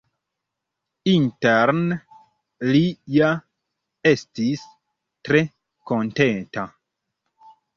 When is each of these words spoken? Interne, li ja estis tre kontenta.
Interne, 1.11 1.97
li 2.71 2.81
ja 3.17 3.29
estis 4.13 4.65
tre 5.29 5.45
kontenta. 5.93 6.67